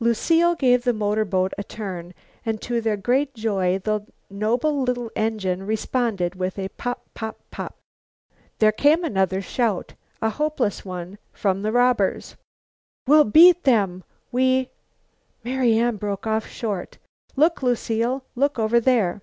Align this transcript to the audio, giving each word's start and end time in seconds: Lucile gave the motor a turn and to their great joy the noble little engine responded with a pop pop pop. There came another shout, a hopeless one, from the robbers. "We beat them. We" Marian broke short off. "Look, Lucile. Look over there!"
Lucile 0.00 0.54
gave 0.54 0.82
the 0.84 0.94
motor 0.94 1.28
a 1.58 1.62
turn 1.62 2.14
and 2.46 2.62
to 2.62 2.80
their 2.80 2.96
great 2.96 3.34
joy 3.34 3.78
the 3.78 4.00
noble 4.30 4.80
little 4.80 5.10
engine 5.14 5.66
responded 5.66 6.34
with 6.34 6.58
a 6.58 6.70
pop 6.70 7.02
pop 7.12 7.38
pop. 7.50 7.76
There 8.60 8.72
came 8.72 9.04
another 9.04 9.42
shout, 9.42 9.92
a 10.22 10.30
hopeless 10.30 10.86
one, 10.86 11.18
from 11.34 11.60
the 11.60 11.70
robbers. 11.70 12.34
"We 13.06 13.24
beat 13.24 13.64
them. 13.64 14.04
We" 14.32 14.70
Marian 15.44 15.98
broke 15.98 16.24
short 16.44 16.96
off. 16.96 17.36
"Look, 17.36 17.62
Lucile. 17.62 18.24
Look 18.34 18.58
over 18.58 18.80
there!" 18.80 19.20